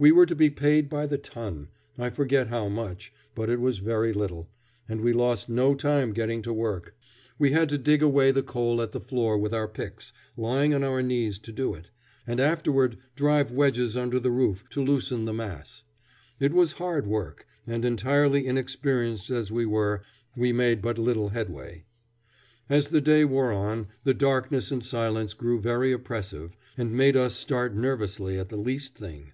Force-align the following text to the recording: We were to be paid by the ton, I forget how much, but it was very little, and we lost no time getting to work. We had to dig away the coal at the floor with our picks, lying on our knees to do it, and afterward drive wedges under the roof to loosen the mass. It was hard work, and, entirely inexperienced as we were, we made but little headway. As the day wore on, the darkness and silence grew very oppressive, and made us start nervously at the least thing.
We 0.00 0.12
were 0.12 0.26
to 0.26 0.36
be 0.36 0.48
paid 0.48 0.88
by 0.88 1.06
the 1.06 1.18
ton, 1.18 1.70
I 1.98 2.10
forget 2.10 2.46
how 2.46 2.68
much, 2.68 3.12
but 3.34 3.50
it 3.50 3.58
was 3.60 3.78
very 3.78 4.12
little, 4.12 4.48
and 4.88 5.00
we 5.00 5.12
lost 5.12 5.48
no 5.48 5.74
time 5.74 6.12
getting 6.12 6.40
to 6.42 6.52
work. 6.52 6.94
We 7.36 7.50
had 7.50 7.68
to 7.70 7.78
dig 7.78 8.00
away 8.00 8.30
the 8.30 8.44
coal 8.44 8.80
at 8.80 8.92
the 8.92 9.00
floor 9.00 9.36
with 9.36 9.52
our 9.52 9.66
picks, 9.66 10.12
lying 10.36 10.72
on 10.72 10.84
our 10.84 11.02
knees 11.02 11.40
to 11.40 11.50
do 11.52 11.74
it, 11.74 11.90
and 12.28 12.38
afterward 12.38 12.98
drive 13.16 13.50
wedges 13.50 13.96
under 13.96 14.20
the 14.20 14.30
roof 14.30 14.64
to 14.70 14.84
loosen 14.84 15.24
the 15.24 15.34
mass. 15.34 15.82
It 16.38 16.52
was 16.52 16.74
hard 16.74 17.08
work, 17.08 17.48
and, 17.66 17.84
entirely 17.84 18.46
inexperienced 18.46 19.30
as 19.30 19.50
we 19.50 19.66
were, 19.66 20.02
we 20.36 20.52
made 20.52 20.80
but 20.80 20.98
little 20.98 21.30
headway. 21.30 21.86
As 22.70 22.86
the 22.86 23.00
day 23.00 23.24
wore 23.24 23.50
on, 23.50 23.88
the 24.04 24.14
darkness 24.14 24.70
and 24.70 24.84
silence 24.84 25.34
grew 25.34 25.60
very 25.60 25.90
oppressive, 25.90 26.56
and 26.76 26.92
made 26.92 27.16
us 27.16 27.34
start 27.34 27.74
nervously 27.74 28.38
at 28.38 28.48
the 28.48 28.56
least 28.56 28.94
thing. 28.96 29.32